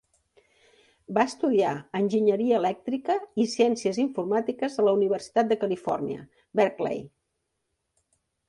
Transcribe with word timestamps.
Va 1.17 1.25
estudiar 1.31 1.73
enginyeria 1.99 2.55
elèctrica 2.61 3.17
i 3.45 3.47
ciències 3.53 4.01
informàtiques 4.07 4.81
a 4.81 4.87
la 4.89 4.97
Universitat 5.01 5.53
de 5.55 5.59
Califòrnia, 5.65 6.27
Berkeley. 6.63 7.05